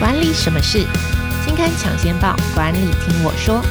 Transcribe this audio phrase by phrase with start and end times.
[0.00, 0.86] 管理什么事？
[1.44, 3.62] 金刊抢先报，管理听我说。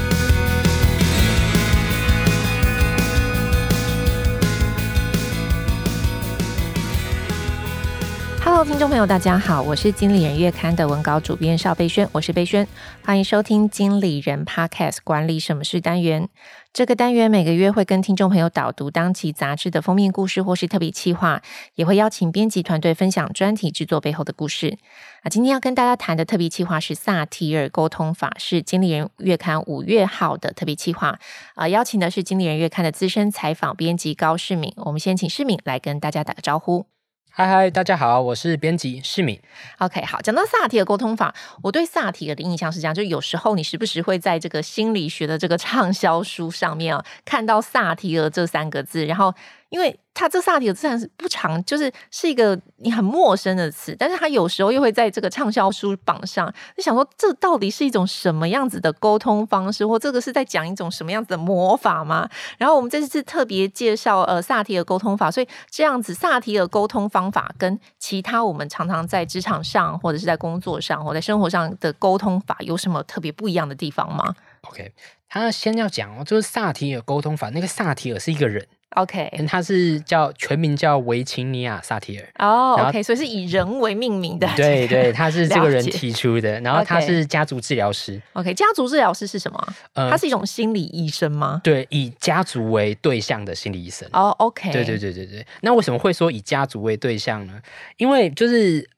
[8.65, 12.67] 听众朋友，大家好，我是经理人月刊的文稿主编邵贝萱，我是贝萱，
[13.05, 16.27] 欢迎收听经理人 Podcast 管理什么事单元。
[16.73, 21.41] 这个单元每个月会跟听众朋友导读当期杂志的封面故事或是特别企划，
[21.75, 24.77] 也会邀请编辑团队分享专题制作背后的故事。
[25.23, 31.17] 啊，今天要跟大家谈的特别企划是萨提尔沟通法，是经理人月刊五月号的特别企划。
[31.55, 34.73] 啊，邀请的是经理人月刊的资深采访编辑高世敏。
[34.75, 36.85] 我们先请世敏来跟大家打个招呼。
[37.31, 39.39] 嗨嗨，大家好，我是编辑世敏。
[39.77, 49.33] OK，好，讲到萨提尔沟通法，我对萨提尔的印象是这样，就有时候你时不时会在这个心理学的这个畅销书上面啊，看到萨提尔这三个字，然后。
[49.69, 56.51] 因为它这萨提尔自然是不长，就是是一个你很陌生的词，但是它有时候又会在这个畅销书榜上。
[56.75, 62.27] 你想说，这到底是一种什么样子的沟通方式，或这个是在讲一种什么样子的魔法吗？
[62.57, 74.91] 然后我们这次特别介绍呃萨提尔沟通法，所以这样子萨提尔沟通方法跟其他我们常常在职场上或者是在工作上或在生活上的沟通法有什么特别不一样的地方吗？OK，
[75.29, 78.67] 他先要讲哦，就是萨提尔沟通法，那个萨提尔是一个人。
[78.95, 84.49] OK，他是叫全名叫维琴尼亚萨提尔哦、oh,，OK，所以是以人为命名的。
[84.55, 88.19] 对对，他是这个人提出的，然后他是家族治疗师。
[88.33, 89.73] OK，家族治疗师是什么？
[89.93, 91.61] 呃，他是一种心理医生吗？
[91.63, 94.09] 对，以家族为对象的心理医生。
[94.11, 95.45] 哦、oh,，OK，对对对对对。
[95.61, 97.61] 那为什么会说以家族为对象呢？
[97.97, 98.89] 因为就是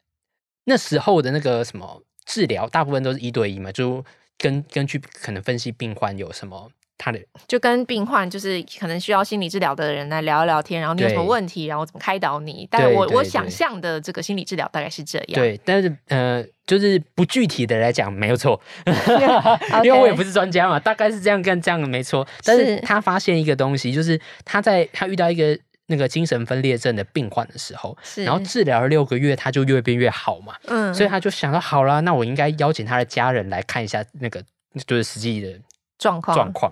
[0.64, 4.06] 那时候的那个什么治疗，大部分都是一对一嘛，就
[4.38, 6.72] 根根据可能分析病患有什么。
[7.04, 12.68] 他的就跟病患，就是可能需要心理治疗的人来聊一聊天，然后你有什么问题，然后怎么开导你。
[12.70, 15.34] 但我我想象的这个心理治疗大概是这样。
[15.34, 18.62] 对，但是呃，就是不具体的来讲，没有错，
[19.84, 22.28] 因为我也不是专家嘛，大概是这样跟这样没错。
[22.44, 25.58] 但是他发现一个东西，就是他在他遇到一个
[25.88, 30.54] 那个精神分裂症的病患的时候，然后治疗了六个月，他就越变越好嘛。
[30.68, 34.44] 嗯，所以他就想到，好了，那我应该邀请他的家人来看一下那个
[34.86, 35.60] 就是实际的
[35.98, 36.72] 状况状况。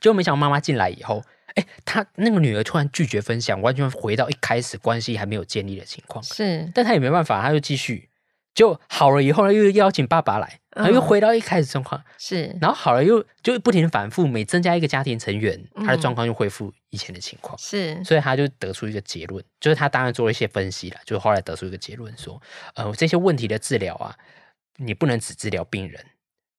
[0.00, 1.22] 就没想到妈妈进来以后，
[1.54, 6.22] 哎，她那个女儿突然拒绝分享，完全回到一开始关系还没有建立的情况。
[6.22, 8.08] 是，但她也没办法，她就继续
[8.54, 9.22] 就好了。
[9.22, 12.02] 以后呢，又邀请爸爸来，然后又回到一开始状况。
[12.18, 17.56] 是、嗯，然后好了又就不停反复，每增加一个家庭成员，他的状况又恢复以前的情况。
[17.58, 22.40] 是、嗯，所以他就得出一个结论，就是他当然做了一些分析了，就后来得出一个结论说，
[22.74, 24.14] 呃，这些问题的治疗啊，
[24.76, 26.04] 你不能只治疗病人。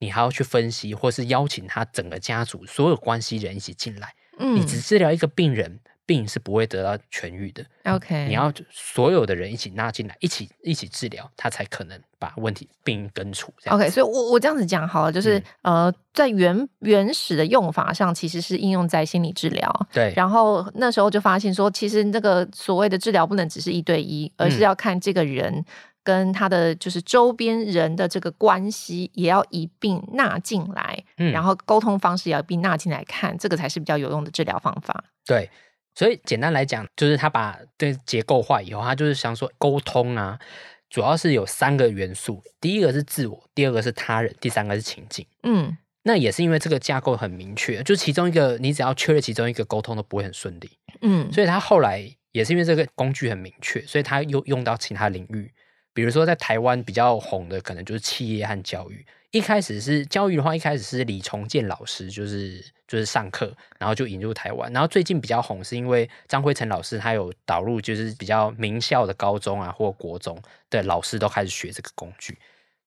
[0.04, 4.14] 你还要去分析，或是邀请他整个家族所有关系人一起进来。
[4.38, 7.64] 嗯，你只治疗一个病人，病是不会得到痊愈的。
[7.86, 13.54] OK，你要所有的人一起拉进来，一起一起治疗，他才可能把问题病根除。
[13.68, 19.88] OK，所以我我这样子讲好了，就是、嗯、呃，在原原始的用法上，其实是应用在心理治疗。
[19.94, 25.54] 对，然后那时候就发现说，其实那个所谓的治疗不能只是一对一，而是要看这个人。
[25.54, 25.66] 嗯
[26.04, 35.06] 跟他的就是周边人的这个关系也要一并纳进来，嗯，然后沟通方式也要一并纳进来看，这个才是比较有用的治疗方法。
[35.26, 35.50] 对，
[35.96, 40.38] 所以简单来讲，就是他把这结构化以后，他就是想说沟通啊，
[40.90, 45.26] 主要是有三个元素，第一个是自我，第二个是他人，第三个是情境。
[45.44, 50.70] 嗯，那也是因为这个架构很明确，就其中一个你只要缺了其中一个，沟通都不会很顺利。
[51.02, 55.50] 嗯，所以他后来也是因为这个工具很明确，所以他又用到其他领域。
[55.94, 59.06] 比如说，在台湾比较红的，可能就是企业和教育。
[59.32, 64.72] 一开始是教育的话，一开始是李崇建老师，就是就是上课，然后就引入台湾。
[64.72, 70.40] 然后最近比较红，是因为张辉成老师他有导入，就是比较名校的高中啊或国中
[70.70, 72.38] 的老师都开始学这个工具。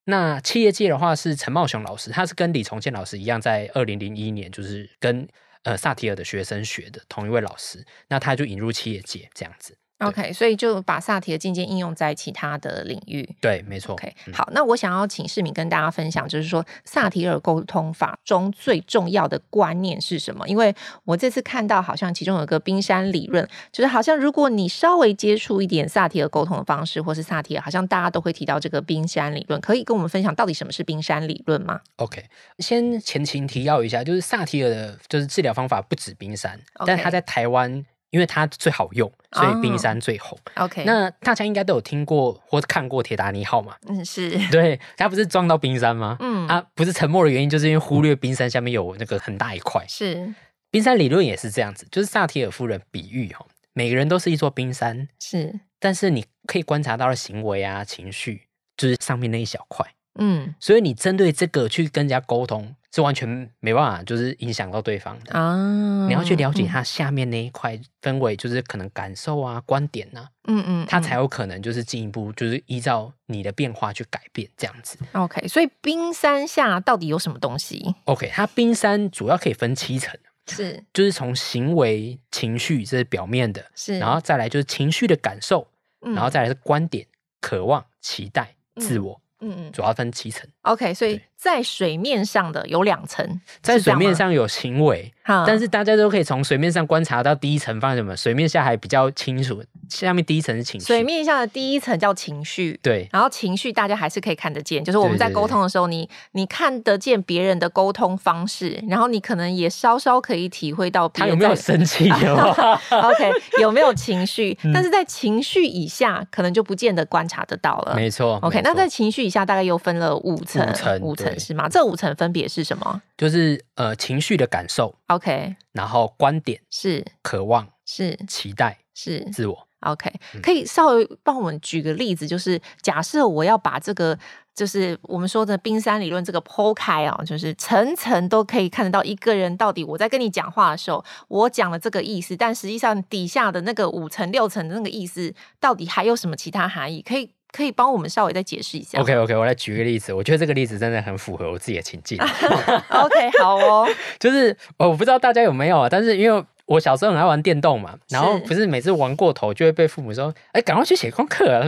[0.04, 5.26] 那企业界的话是陈茂雄老师，他是跟李崇建老师一样，在二零零一年就是跟
[5.64, 9.76] 呃萨提尔的学生学的同一位老师，那他就引入企业界这样子。
[10.00, 13.26] OK，所以就把萨提尔渐渐应用在其他的领域。
[13.40, 13.94] 对，没错。
[13.94, 20.46] OK，、嗯、好，那我想要请世民跟大家分享，就是说萨提尔沟通法中最重要的观念是什么？
[20.46, 29.58] 因为我这次看到好像其中有一个冰山理论，就是好像如果你稍微接触一点萨提尔沟通的方式，或是萨提尔，好像大家都会提到这个冰山理论。
[29.62, 32.22] 可以跟我们分享到底什么是冰山理论吗？OK，
[32.58, 37.82] 先前情提要一下，就是萨提尔的就是治疗方法不止冰山.但他在台湾。
[38.10, 40.38] 因为它最好用，所以冰山最红。
[40.54, 43.76] Oh, OK，那大家应该都有听过或看过铁达尼号嘛？
[43.88, 44.30] 嗯，是。
[44.50, 46.16] 对，它不是撞到冰山吗？
[46.20, 49.84] 嗯，啊，不是沉没的原因，就是因为忽略冰山下面有那个很大一块。
[49.88, 50.34] 是，
[50.70, 55.08] 冰山理论也是这样子，就是萨提尔夫人比喻哈，每个人都是一座冰山。
[55.20, 58.42] 是，但是你可以观察到的行为啊、情绪，
[58.76, 59.86] 就是上面那一小块。
[60.18, 63.28] 嗯，所以你针对这个去跟人家沟通，是完全
[63.60, 66.06] 没办法，就是影响到对方的啊。
[66.06, 74.96] 你要去了解他下面那一块氛围，就是可能感受啊、观点啊，嗯嗯，他才有可能就是进一步就是依照你的变化去改变这样子。
[75.12, 85.68] OK，所以冰山下到底有什么东西？OK，它冰山主要可以分七层，是，就是从行为、情绪这是表面的，是，然后再来就是情绪的感受，
[86.00, 87.06] 然后再来是观点、
[87.42, 89.20] 渴望、期待、自我。
[89.40, 90.48] 嗯嗯，主要分七层。
[90.62, 95.12] OK，所以在水面上的有两层，在水面上有行为，
[95.46, 99.62] 但是大家都可以从水面上观察到第一层发生什么，水面下还比较清楚。
[99.88, 103.08] 下面第一层是情绪，水面下的第一层叫情绪，对。
[103.12, 112.10] 然后情绪大家还是可以看得见，就是我们在沟通的时候，你你看得见别人的沟通方式，然后你可能也稍稍可以体会到他有没有生气，
[112.90, 113.30] OK，
[113.60, 117.94] 有没有情绪， 但是在情绪以下，可能就不见得观察得到了。
[117.94, 120.66] 没错，OK，那在情绪以下大概又分了五层，
[121.00, 121.68] 五层是吗？
[121.68, 123.02] 这五层分别是什么？
[123.16, 129.66] 就是呃情绪的感受，OK，然后观点是渴望是期待是自我。
[129.80, 130.10] OK，
[130.42, 134.18] 可以稍微帮我们举个例子，就是假设我要把这个，
[134.52, 147.00] 就是我们说的冰山理论这个剖开啊，就是层层都可以看得到一个人到底我在跟你讲话的时候，我讲了这个意思，但实际上底下的那个五层六层的那个意思，到底还有什么其他含义？
[147.02, 152.18] 可以可以帮我们稍微再解释一下？OK OK，我来举个例子，我觉得这个例子真的很符合我自己的情境。
[152.90, 153.88] OK，好哦，
[154.18, 156.44] 就是我不知道大家有没有啊，但是因为。
[156.66, 161.62] 我小时候很爱玩电动嘛，然后不是每次玩过头就会被父母说：“哎，赶快去写功课啊！”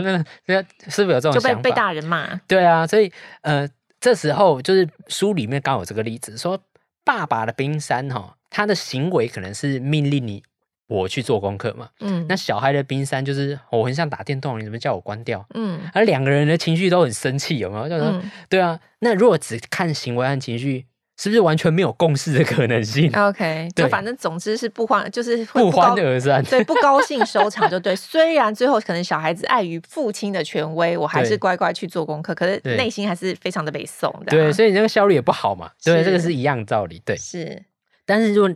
[0.47, 1.51] 那是不是有这种想法？
[1.51, 2.35] 就被被大人骂。
[2.49, 3.65] 对啊，所以呃，
[4.01, 6.59] 这时候就是书里面刚好有这个例子，说
[7.05, 10.43] 爸爸的冰山哈，他的行为可能是命令你
[10.89, 11.89] 我去做功课嘛。
[12.01, 12.27] 嗯。
[12.29, 15.47] 那小孩的冰山就是我很想打电动，你怎么叫我关掉？
[15.55, 15.81] 嗯。
[15.95, 17.89] 而两个人的情绪都很生气，有没有？
[17.89, 18.81] 就说、嗯、对啊。
[18.99, 20.87] 那如果只看行为和情绪。
[21.21, 27.93] 是不是完全没有共识的可能性？OK，就反正总之是不欢，就是不，不欢而散，对，不高兴收场就对。
[27.99, 34.27] 虽然最后可能小孩子碍于父亲的权威，我还是乖乖去做功课，可是内心还是非常的被送的。
[34.27, 35.69] 对，所以你这个效率也不好嘛。
[35.83, 37.03] 对，这个是一样道理。
[37.05, 37.65] 对，是。
[38.07, 38.55] 但是如果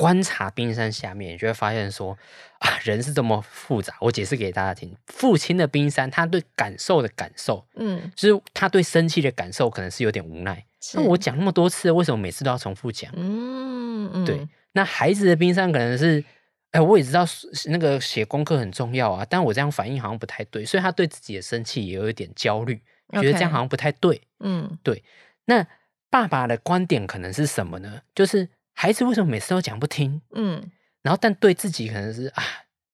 [0.00, 2.16] 观察冰山下面，你就会发现说
[2.60, 3.94] 啊，人是这么复杂。
[4.00, 10.64] 我解释给大家听，父亲的冰山，他对感受的感受，嗯，就是他对生气的感受，可能是有点无奈。
[10.94, 13.12] 那我讲那么多次，为什么每次都要重复讲？
[13.14, 14.48] 嗯嗯，对。
[14.72, 16.24] 那孩子的冰山可能是，
[16.70, 17.26] 哎，我也知道
[17.66, 22.80] 那个写功课很重要啊，但我这样反应好像不太对，所以他对自己的生气也有一点焦虑.
[23.12, 24.22] 觉得这样好像不太对。
[24.38, 25.02] 嗯，对。
[25.46, 25.66] 那
[26.08, 28.00] 爸爸的观点可能是什么呢？
[28.14, 30.22] 就是孩子为什么每次都讲不听？
[30.34, 30.70] 嗯，
[31.02, 32.42] 然后但对自己可能是啊。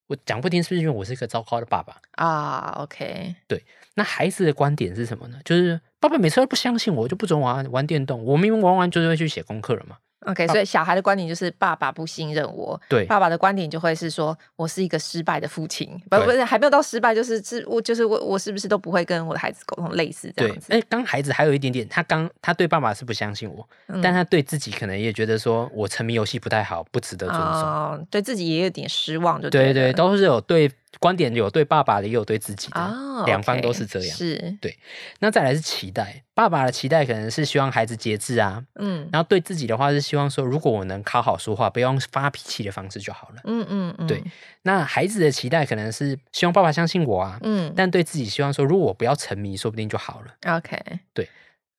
[0.08, 3.60] 我讲不听，是不是因为我是一个糟糕的爸爸啊？OK，对，
[3.94, 5.40] 那孩子的观点是什么呢？
[5.44, 8.22] 就是爸爸每次都不相信我，就不准玩玩电动。
[8.24, 9.98] 我明明玩完就是会去写功课了嘛。
[10.26, 12.80] OK，所以小孩的观点就是爸爸不信任我。
[12.88, 20.72] 对，爸爸的观点就会是说我是一个失败的父亲，不不是还没有到失败，就是是我就是我我是不是都不会跟我的孩子沟通类似这样子？
[20.72, 30.70] 哎，刚孩子还有一点点，他刚他对爸爸是不相信我，嗯、但他对自己可能也觉得说我沉迷游戏不太好，不值得尊重，哦、对自己也有点失望就对，对对，都是有对。
[30.98, 32.80] 观点有对爸爸的，也有对自己的，
[33.26, 34.16] 两、oh, 方都是这样。
[34.16, 34.76] 是，对。
[35.20, 39.08] 那再来是期待，爸爸的期待可能是希望孩子节制啊，嗯。
[39.12, 43.42] 然后对自己的话是希望说，如果我能好好说话，不要用发脾气的方式就好了。
[43.44, 44.06] 嗯嗯嗯。
[44.06, 44.22] 对。
[44.62, 47.72] 那孩子的期待可能是希望爸爸相信我啊，嗯。
[47.76, 50.56] 但对自己希望说，如果我不要沉迷，说不定就好了。
[50.56, 50.78] OK。
[51.12, 51.28] 对。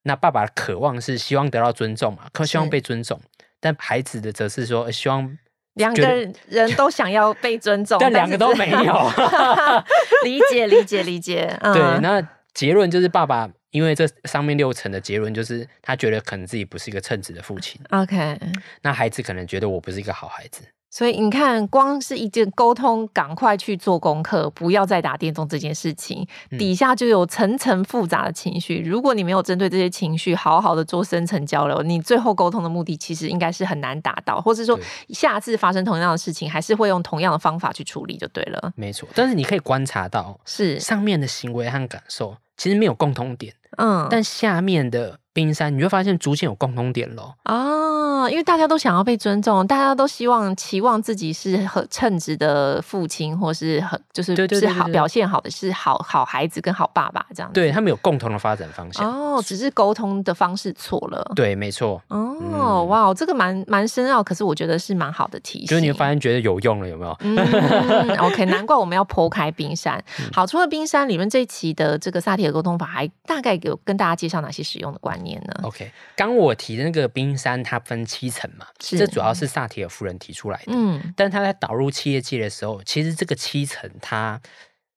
[0.04, 3.20] 那爸爸的渴望是希望得到尊重嘛，可希望被尊重。
[3.60, 5.38] 但孩子的则是说希望。
[5.78, 6.08] 两个
[6.48, 9.12] 人都想要被尊重，但两个都没有。
[10.24, 11.58] 理解，理解，理解。
[11.74, 12.22] 对，那
[12.54, 17.80] 结论就是爸爸，因为这上面六层的结论就是他觉得可能自己不是一个称职的父亲。
[17.92, 18.40] OK，
[18.82, 20.64] 那孩子可能觉得我不是一个好孩子。
[20.90, 26.26] 所以你看，光是一件沟通，赶快去做功课，不要再打电动这件事情，
[26.58, 28.80] 底下就有层层复杂的情绪。
[28.80, 34.80] 如果你没有针对这些情绪好好的做深层交流，你最后沟通的目的其实应该是很难达到，或是说
[35.10, 38.72] 下次发生同样的事情，还是会用同样的方法去处理就对了。
[38.76, 45.20] 没错，但是你可以观察到，是上面的行为和感受其实没有共同点，嗯，但下面的。
[45.38, 47.32] 冰山，你会发现逐渐有共通点喽。
[47.46, 57.54] 哦，因为大家都想要被尊重，大家都希望期望自己是很称职的父亲，或是很就是是好表现好的是好好孩子跟好爸爸这样子。
[57.54, 59.08] 对，他们有共同的发展方向。
[59.08, 61.32] 哦，只是沟通的方式错了。
[61.36, 62.02] 对，没错。
[62.08, 65.68] 哦，嗯、哇，这个蛮蛮深奥，可是我觉得是蛮好的提醒。
[65.68, 67.16] 就是你会发现觉得有用了，有没有？
[67.20, 70.04] 嗯， OK，难怪我们要剖开冰山。
[70.34, 80.66] 好，除了冰山里面这一期的这个萨提尔沟通法，还大概有跟大家介绍哪些使用的观念呢？OK，刚我提的那个冰山，它分七层嘛，是这主要是萨提尔夫人提出来的。
[80.68, 84.40] 嗯，但他在导入企业界的时候，其实这个七层它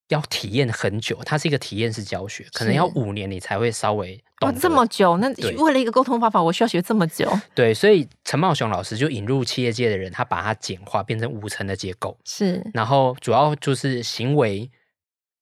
[0.08, 4.52] 要体验很久，它是一个体验式教学，可能要五年你才会稍微懂。
[4.58, 5.16] 这么久？
[5.18, 5.28] 那
[5.62, 7.30] 为了一个沟通方法，我需要学这么久？
[7.54, 12.18] 对，所以陈茂雄老师就引入企业界的人，他把它简化，变成五层的结构。
[12.24, 14.70] 是，然后主要就是行为、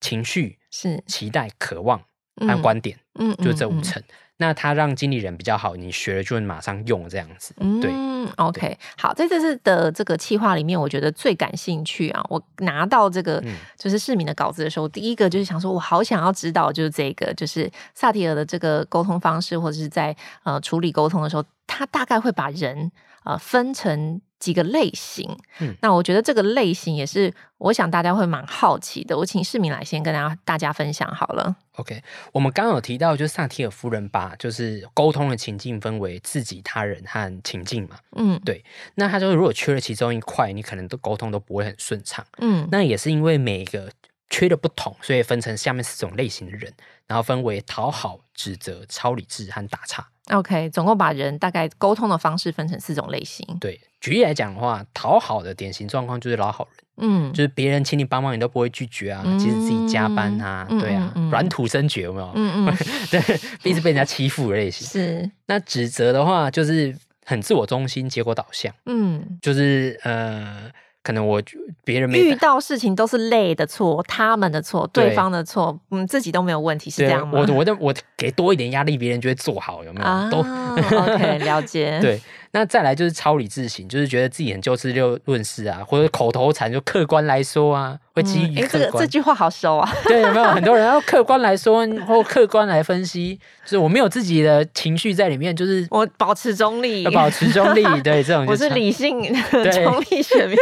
[0.01, 2.03] 情绪、是期待、渴望。
[2.41, 3.01] 和观点，嗯，
[3.43, 4.01] 就这五层。
[4.01, 7.55] 嗯嗯嗯、那他让经理人比较好，你学了就会马上用这样子。
[7.81, 12.25] 对，嗯，OK，好，在这次的这个企划里面，我觉得最感兴趣啊。
[12.29, 13.43] 我拿到这个
[13.77, 22.93] 就是市民的稿子的时候，嗯、第一个就是想说，我好想要知道，就是这个就是萨提尔的这个沟通方式，或者是在呃处理沟通的时候，他大概会把人
[23.25, 24.21] 呃分成。
[24.39, 29.17] 几个类型，嗯，那我觉得这个类型也是，我想大家会蛮好奇的。
[29.17, 31.57] 我请市民来先跟大家大家分享好了。
[31.73, 32.03] OK，
[32.33, 38.65] 我们刚刚有提到，就是萨提尔夫人把就是沟通的情境分为自己、他人和情境嘛，嗯，对。
[38.95, 42.69] 那他说，如果缺了其中一块，你可能都沟通都不会很顺畅，嗯。
[42.71, 43.91] 那也是因为每一个
[44.31, 46.73] 缺的不同，所以分成下面四种类型的人，
[47.07, 50.09] 然后分为讨好、指责、超理智和打岔。
[50.31, 53.47] OK，总共把人大概沟通的方式分成四种类型。
[53.61, 62.33] 对，举例来讲的话，讨好的典型状况就是老好人，嗯，就是别人请你帮忙，你都不会拒绝啊，即使自己加班啊，嗯、对啊，软、嗯、土生绝有没有？
[62.35, 62.77] 嗯嗯，
[63.11, 64.87] 对，一直被人家欺负的类型。
[64.87, 66.95] 是，那指责的话，就是
[67.25, 70.71] 很自我中心、结果导向，嗯，就是呃。
[71.03, 71.41] 可能我
[71.85, 77.39] 别人没遇到事情都是累的错，他们的错，对方的错，嗯，自己都没有问题，是这样吗？
[77.49, 80.07] 我我的我给多一点压力，别人就会做好，有没有？
[80.07, 81.99] 啊、都 OK，了解。
[82.03, 82.21] 对。
[82.53, 84.93] 那再来就是超理智型，就是觉得自己很就事
[85.27, 88.83] 论事啊，或者口头禅就客观来说啊，会基于客观。
[88.83, 89.93] 这个这句话好熟啊。
[90.05, 93.39] 对，有没有很多人 要客观来说或客观来分析？
[93.65, 97.83] 就是我没有自己的情绪在里面，就是我保持中立，要保持中立。
[98.03, 99.21] 对，这种 我是理性
[99.53, 100.57] 对中立选民，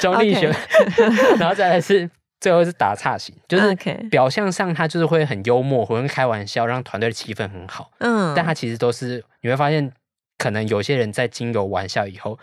[0.00, 1.36] 中立选民。
[1.38, 2.08] 然后再来是
[2.40, 3.74] 最后是打岔型，就是
[4.08, 7.90] 表象上他就是会很幽默，会开玩笑，让团队的气氛很好。
[7.98, 9.90] 嗯，但他其实都是你会发现。
[10.42, 12.36] 可能有些人在经由玩笑以后，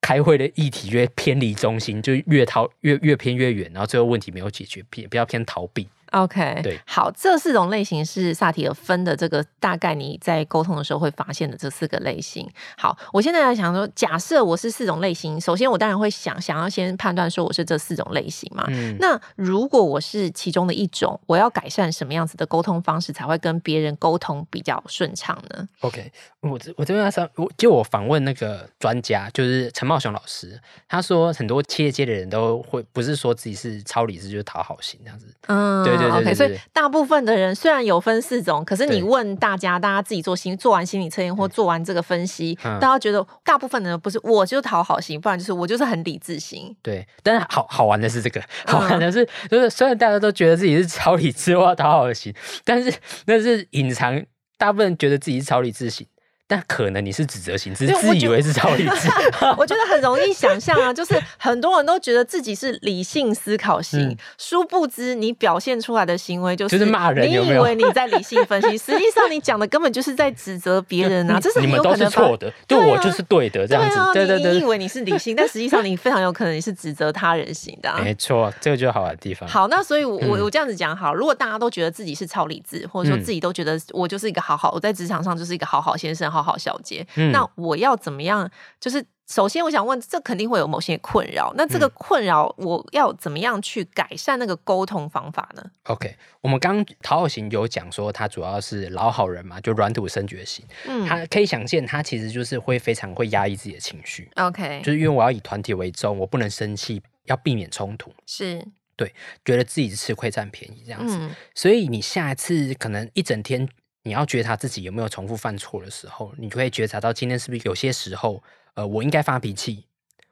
[0.00, 5.86] 开会的议题越偏离中心，就越逃越越偏越远，然后最后问题没有解决，偏比较偏逃避。
[6.12, 12.48] OK，对，好，这四种类型是萨提尔分的这个大概你在沟通的时候会发现的这四个类型。
[12.78, 18.64] 好，我现在来想说，假设我是四种类型，首先我当然会想想要先判断说我是这四种类型嘛。
[18.68, 18.96] 嗯。
[19.00, 35.34] 那如果我是其中的一种，我要改善什么样子的沟通方式才会跟别人沟通比较顺畅呢？OK，我这我这边要上，我就我访问那个专家，就是陈茂雄老师，他说很多企业界的人都会不是说自己是超理智就是讨好型这样子。
[35.48, 35.95] 嗯，对。
[35.96, 46.74] 对对对对 OK，所以大部分的人虽然有分四种，可是你问大家，大家自己做心做完心理测验或做完这个分析，大家觉得大部分的人不是我就讨好型，不然就是我就是很理智型。
[46.82, 52.34] 对，但是好好玩的是这个，好玩的是就是虽然大家都觉得自己是超理智或讨好型，
[52.64, 52.92] 但是
[53.26, 54.24] 那是隐藏，
[54.58, 56.06] 大部分人觉得自己是超理智型。
[56.48, 59.08] 但可能你是指责型，只是自以为是超理智。
[59.58, 67.28] 我觉得很容易想象啊，就是很多人都觉得自己是理性思考型，嗯、殊不知你表现出来的行为就是骂人。
[67.28, 71.40] 你以为你在理性分析，实际上你讲的根本就是在指责别人啊！
[71.40, 73.98] 这是你们都是错的，对我就是对的，这样子。
[74.14, 77.92] 对对对，你以为你是理性，但实际上你非常有可能你是指责他人型的。
[78.02, 79.48] 没错，这个就是好玩的地方。
[79.48, 87.06] 好，那所以我我这样子讲好，如果大家都觉得自己是超理智，或者说自己都觉得我就是一个好好，我在职场上就是一个好好先生、好好小结。
[87.16, 88.50] 嗯、那我要怎么样？
[88.78, 91.52] 就是首先，我想问，这肯定会有某些困扰。
[91.56, 100.64] 那这个困扰，我要怎么样去改善那个沟通方法呢？OK，我们刚讨好型有讲说，他主要是老好人嘛，就软土生觉型。
[100.86, 104.30] 嗯，他可以想见，他其实就是会非常会压抑自己的情绪。
[104.36, 108.12] OK，就是因为我要以团体为重，我不能生气，要避免冲突。
[108.26, 108.64] 是，
[108.94, 109.12] 对，
[109.44, 111.16] 觉得自己吃亏占便宜这样子。
[111.18, 113.68] 嗯、所以你下一次可能一整天。
[114.06, 118.40] 你要觉察自己有没有重复犯错的时候，你就会觉察到今天是不是有些时候，
[118.74, 119.84] 呃，我应该发脾气，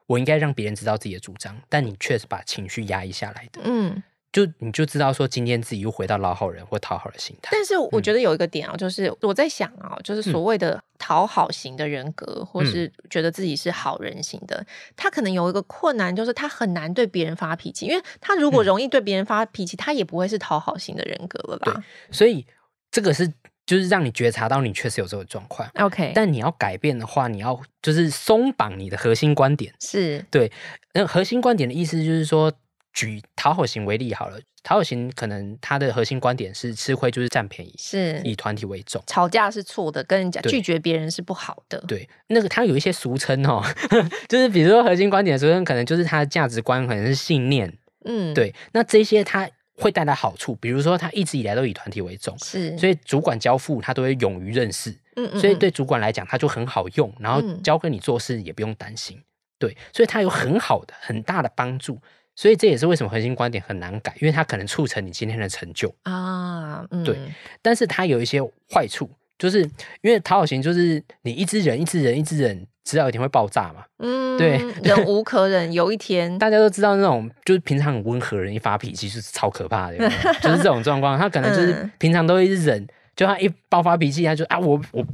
[0.06, 4.00] 我应该让别人知道自己的主张，但你确实把情绪压抑下来的，嗯，
[4.32, 7.48] 就你就知道说今天自己又回到老好人或讨好的心态。
[7.50, 14.64] 但是我觉得有一个点啊，就是我在想啊，就是所谓的讨好型的人格，嗯、或是觉得自己是好人型的，
[14.94, 21.84] 他可能有一个困难，就是他很难对别人发脾气，因为他如果容易对别人发脾气，他也不会是讨好型的人格了吧？
[22.12, 22.46] 所以
[22.92, 23.32] 这个是。
[23.66, 26.12] 就是让你觉察到你确实有这个状况，OK。
[26.14, 30.52] 但你要改变的话，你要就是松绑你的核心观点，是对。
[30.92, 32.52] 那核心观点的意思就是说，
[32.92, 41.82] 举讨好型为例好了，讨好型可能他的核心观点是吃亏就是占便宜，是以团体为重，吵架是错的，跟人家拒绝别人是不好的。
[41.88, 43.62] 对，那个他有一些俗称哦，
[44.28, 47.76] 就是比如说核心观点的俗称，可能就是他的价值观，可能是信念。
[48.04, 59.24] 嗯，对，那这些他会带来好处，比如说他一直以来都以团体为重，是，所以主管交付他都会勇于认识，嗯嗯，所以对主管来讲他就很好用，然后交给你做事也不用担心，嗯、
[59.58, 61.98] 对，所以他有很好的很大的帮助。
[62.36, 66.84] 所以这也是为什么核心观点很难改，因为他可能促成你今天的成就啊。
[66.90, 67.16] 嗯，对。
[67.62, 69.62] 但是他有一些坏处，就是
[70.02, 73.84] 因为讨好型就是你一直忍，一直忍，一直忍，直到有一天会爆炸嘛。
[73.98, 79.98] 嗯，对，忍无可忍，有一天大家都知道那种就是平常很温和人一发脾气是超可怕的，
[80.40, 81.18] 就是这种状况。
[81.18, 82.86] 他可能就是平常都一直忍，
[83.16, 85.04] 就他一爆发脾气，他就啊我我。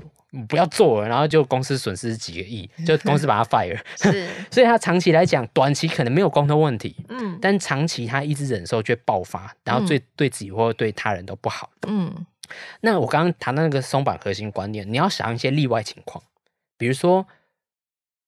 [0.48, 3.76] 不要做了，然后就公司损失几个亿，就公司把他 fire。
[4.00, 11.68] 是，所以他长期来讲，短期可能没有沟通问题，嗯，但长期他一直忍受就会爆发，然后对对自己或对他人都不好。
[11.88, 12.14] 嗯，
[12.80, 16.24] 那我刚刚谈到那个松绑核心观念，你要想一些例外情况，
[16.76, 17.26] 比如说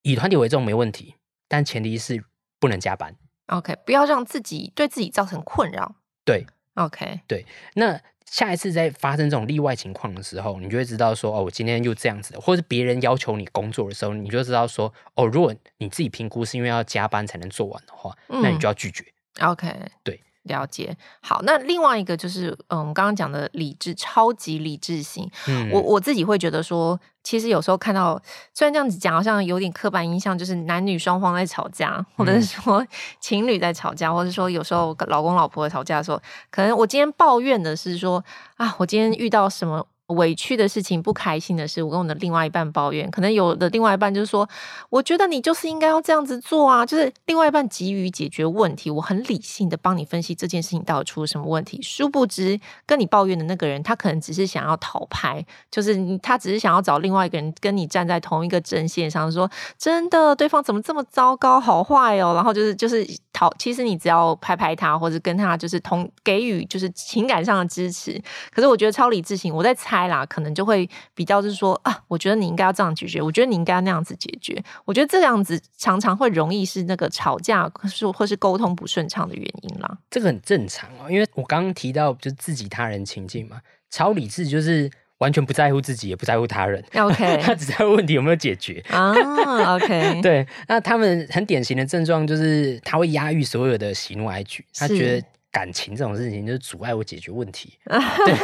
[0.03, 1.15] 以团体为重没问题，
[1.49, 2.25] 但前提是
[2.59, 3.15] 不能加班。
[3.47, 5.97] OK，不要让自己对自己造成困扰。
[6.25, 8.01] 对，OK，对，那。
[8.25, 19.05] 下一次在发生这种例外情况的时候，你就会知道说，哦，我今天又这样子，或者是别人要求你工作的时候，你就知道说，哦，如果你自己评估是因为要加班才能做完的话，嗯、那你就要拒绝。
[19.41, 19.69] OK，
[20.03, 20.19] 对。
[20.45, 25.31] 了解，好，那另外一个就是，嗯，我们刚刚讲的理智，超级理智型。
[25.47, 28.21] 嗯，我我自己会觉得说，其实有时候看到，
[28.53, 32.85] 虽然这样子讲好像有点刻板印象，就是男女双方在吵架，或者是说
[33.21, 36.21] 情侣在吵架，或者是说有时候老公老婆吵架的时候，
[36.51, 38.25] 可能我今天抱怨的是说，
[38.57, 39.87] 啊，我今天遇到什么。
[40.09, 44.47] 委屈的事情、不开心的事，我跟我的另外一半抱怨，可能有的另外一半就是说，
[44.91, 68.21] 我觉得你就是应该要这样子做啊，就是另外一半急于解决问题，我很理性的帮你分析这件事情到底出了什么问题，殊不知跟你抱怨的那个人，他可能只是想要讨拍，就是他只是想要找另外一个人跟你站在同一个阵线上，说真的，对方怎么这么糟糕、好坏哦，然后就是就是讨，其实你只要拍拍他，或者跟他就是同给予就是情感上的支持，
[68.53, 69.92] 可是我觉得超理智型，我在猜。
[70.09, 74.63] 啦，可能就会比较就是说啊，我觉得你应该要这样解决，我觉得你应该要那样子解决。
[74.85, 79.99] 我觉得这样子常常会容易是那个吵架，是或是沟通不顺畅的原因啦。
[80.11, 86.83] 这个很正常哦，因为我刚刚提到就是自己他人情境嘛，超理智就是完全不在乎自己，也不在乎他人。
[86.95, 89.13] OK，他只在乎问题有没有解决啊。
[89.77, 97.79] OK，对，那他们很典型的症状就是他会压抑所有的喜怒哀惧，他觉得感情这种事情就是阻碍我解决问题。
[97.87, 98.35] 对。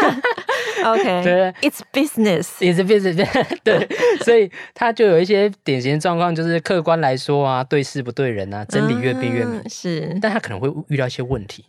[0.85, 3.89] OK，对，It's business，It's business， 对，
[4.25, 11.65] 所以他就有一些典型状况，就是客观来说啊，对事不对人啊，真理越辩越明，嗯，是，但他可能会遇到一些问题，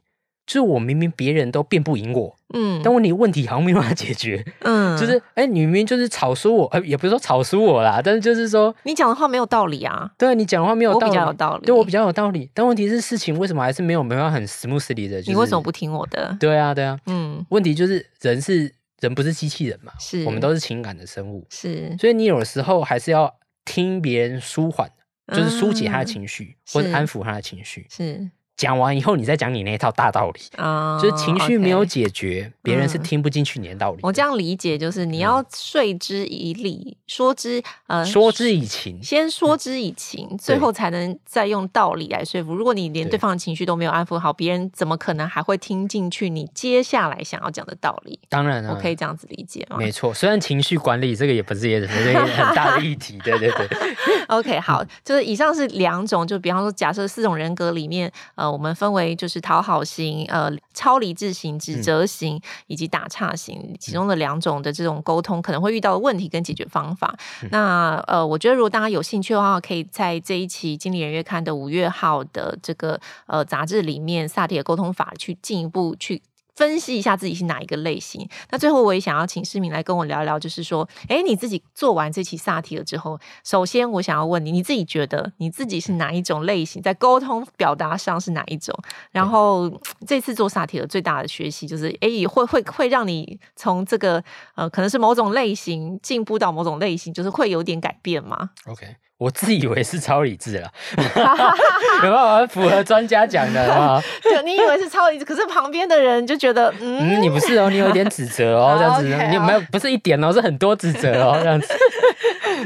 [0.45, 16.35] 就是我明明别人都辩不赢我，嗯，但问题问题好像没办法解决，嗯， 就是哎，你明明就是吵输我，呃，也不是说吵输我啦，但是就是说你讲的话没有道理啊，对，你讲的话没有道理，我比较有道理，对我比较有道理，但问题是事情为什么还是没有没办法很 smoothly 的，就是，你为什么不听我的？
[16.39, 18.73] 对啊，对啊，嗯，问题就是人是。
[18.99, 19.93] 人不是机器人嘛？
[19.99, 21.45] 是，我们都是情感的生物。
[21.49, 24.91] 是，所以你有时候还是要听别人舒缓，
[25.27, 27.87] 就是疏解他的情绪，嗯、或者安抚他的情绪。
[27.89, 28.29] 是。
[28.59, 33.99] 讲完以后，你再讲你那一套大道理，oh, 就是情绪没有解决，别.人是听不进去你的道理。
[34.03, 42.53] 我这样理解，就是你要说之以理，说之呃，说之以情，先说之以情，嗯、最后才能再用道理来说服。
[42.53, 48.19] 如果你连对方的情绪都没有安抚好，别人怎么可能还会听进去你接下来想要讲的道理？
[48.27, 49.77] 当然了，我可以这样子理解吗？
[49.77, 53.69] 没错，虽然情绪管理这个也不是一个很大的议题，对对对。
[54.27, 59.39] OK，好，就是以上是两种，就比方说，假设四种人格里面，呃，我们分为就是。
[59.41, 67.17] 讨好型、呃超理智型、指责型、嗯、以及打岔型，其中的两种的这种沟通可能会遇到的问题跟解决方法。
[67.41, 76.21] 嗯、那呃，我觉得如果大家有兴趣的话，可以在这一期《经理人月刊》的五月号的这个呃杂志里面，萨提的沟通法去进一步去。
[76.59, 78.27] 分析一下自己是哪一个类型。
[78.49, 88.77] 那最后我也想要请市民来跟我聊一聊，就是说，哎，你自己做完这期萨提尔之后，首先我想要问你，你自己觉得你自己是哪一种类型，在沟通表达上是哪一种？
[89.11, 89.71] 然后
[90.05, 94.21] 这次做萨提尔最大的学习就是，哎，会会会让你从这个
[94.55, 98.97] 呃，可能是某种类型进步到某种类型，就是会有点改变吗？OK。
[99.19, 100.71] 我自以为是超理智了，
[102.03, 104.01] 有没有符合专家讲的啊？
[104.23, 111.67] 就 你以为是超理智，可是旁边的人就觉得，嗯，嗯，你不是哦，你有一点指责哦，这样子 你没有不是一点哦，是很多指责哦，这样子，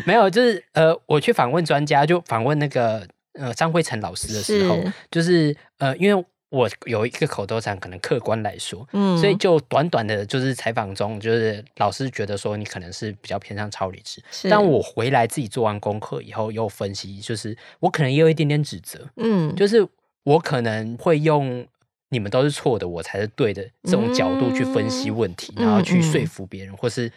[0.05, 3.01] 没有，就是呃，我去访问专家，就访问那个
[3.39, 6.23] 呃张辉成老师的时候，是就是呃，因为。
[6.53, 19.83] 我有一个口头禅，可能客观来说，嗯，所以就短短的，就是采访中，就是老师觉得说你可能是比较偏向超理智，但我回来自己做完功课以后，又分析，就是我可能也有一点点指责，嗯，就是
[20.23, 21.65] 我可能会用
[22.09, 27.11] 你们都是错的，我才是对的这种角度去分析问题，嗯、然后去说服别人，嗯嗯、或是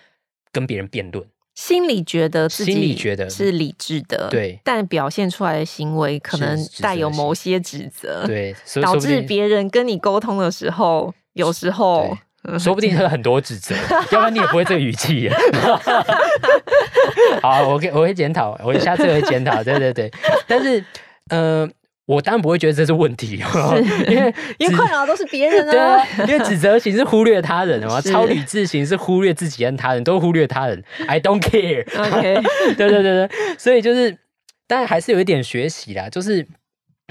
[0.50, 1.22] 跟别人辩论。
[1.56, 3.28] 心里觉得自己觉得。
[3.28, 12.16] 是理智的，对，但表现出来的行为可能带有某些指责，对，导致别人跟你沟通的时候，有时候
[12.58, 13.74] 说不定有很多指责，
[14.12, 15.28] 要不然你也不会这个语气。
[17.42, 20.12] 好，我可我会检讨，我下次会检讨，对对对，
[20.46, 20.84] 但是，
[21.30, 21.68] 呃。
[22.06, 23.42] 我当然不会觉得这是问题，
[24.08, 25.72] 因为 因为困扰都是别人啊。
[25.72, 30.82] 对啊，因为指责型是忽略他人的嘛，超理智型是忽略自己跟他人，都忽略他人。
[31.08, 31.82] I don't care。
[31.98, 32.42] OK，
[32.76, 34.16] 对对对对，所以就是，
[34.68, 36.08] 当然还是有一点学习啦。
[36.08, 36.46] 就是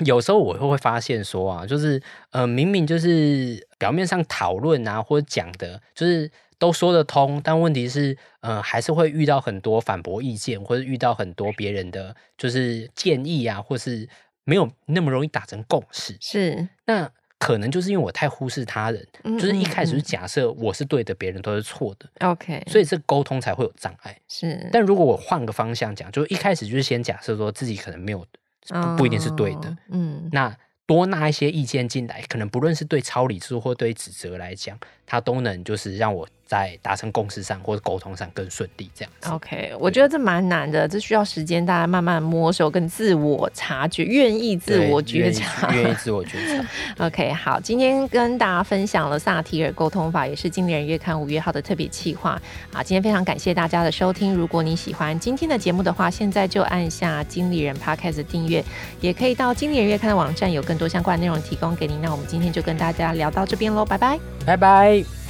[0.05, 14.08] 有时候我会会发现说啊，就是呃，明明就是表面上讨论啊或者讲的，就是都说得通，但问题是，呃，还是会遇到很多反驳意见，或者遇到很多别人的就是建议啊，或是。
[14.45, 16.69] 没有那么容易达成共识，是。
[16.86, 24.17] 那可能就是因为我太忽视他人，嗯、就是一开始假设我是对的，别人都是错的，OK，所以这沟通才会有障碍。
[24.29, 28.25] 是，但如果我换个方向讲，就一开始就是先假设说自己可能没有
[28.69, 30.55] 不不一定是对的，哦、嗯，那
[30.88, 36.27] 多纳一些意见进来，可能不论是对超理智或对指责来讲，它都能就是让我。
[36.47, 39.31] 在达成共识上或者沟通上更顺利，这样子。
[39.31, 46.63] OK，我觉得这蛮难的，这需要时间，大家慢慢摸索跟自我察觉，愿意自我觉察， 愿意自我觉察。
[47.03, 52.39] OK，好，今天跟大家分享了萨提尔沟通法，也是经理人月刊五月号的特别企划。
[52.71, 54.35] 啊，今天非常感谢大家的收听。
[54.35, 58.63] 如果你喜欢今天的节目的话，现在就按下经理人 Podcast 订阅，
[59.01, 61.99] 也可以到经理人月刊的网站，有更多相关内容提供给您。
[62.03, 65.24] 那我们今天就跟大家聊到这边喽，拜拜，拜拜。